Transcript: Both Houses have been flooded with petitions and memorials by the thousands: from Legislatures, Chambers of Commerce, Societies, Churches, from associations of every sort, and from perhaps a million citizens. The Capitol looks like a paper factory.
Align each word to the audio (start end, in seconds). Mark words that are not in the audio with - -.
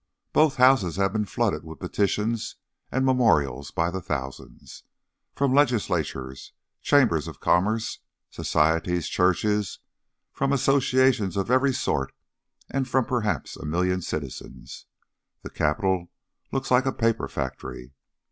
Both 0.33 0.55
Houses 0.55 0.95
have 0.95 1.13
been 1.13 1.25
flooded 1.25 1.63
with 1.63 1.77
petitions 1.79 2.55
and 2.91 3.05
memorials 3.05 3.69
by 3.69 3.91
the 3.91 4.01
thousands: 4.01 4.81
from 5.35 5.53
Legislatures, 5.53 6.53
Chambers 6.81 7.27
of 7.27 7.39
Commerce, 7.39 7.99
Societies, 8.31 9.07
Churches, 9.07 9.77
from 10.31 10.51
associations 10.53 11.37
of 11.37 11.51
every 11.51 11.71
sort, 11.71 12.13
and 12.67 12.87
from 12.87 13.05
perhaps 13.05 13.55
a 13.55 13.63
million 13.63 14.01
citizens. 14.01 14.87
The 15.43 15.51
Capitol 15.51 16.09
looks 16.51 16.71
like 16.71 16.87
a 16.87 16.91
paper 16.91 17.27
factory. 17.27 17.93